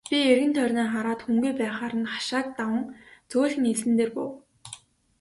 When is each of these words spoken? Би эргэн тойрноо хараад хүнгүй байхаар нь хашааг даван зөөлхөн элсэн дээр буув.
Би 0.09 0.17
эргэн 0.31 0.51
тойрноо 0.57 0.87
хараад 0.93 1.19
хүнгүй 1.23 1.53
байхаар 1.59 1.93
нь 2.01 2.09
хашааг 2.13 2.47
даван 2.57 2.83
зөөлхөн 3.29 3.65
элсэн 3.71 3.93
дээр 3.97 4.11
буув. 4.15 4.33